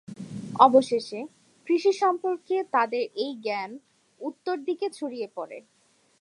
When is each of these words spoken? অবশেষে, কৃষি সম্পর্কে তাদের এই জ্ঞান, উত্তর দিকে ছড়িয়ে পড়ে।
অবশেষে, 0.59 1.19
কৃষি 1.67 1.91
সম্পর্কে 1.93 2.55
তাদের 2.71 3.03
এই 3.15 3.31
জ্ঞান, 3.41 3.71
উত্তর 4.19 4.55
দিকে 4.57 4.87
ছড়িয়ে 4.89 5.27
পড়ে। 5.35 5.57